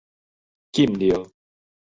[0.71, 1.29] 禁尿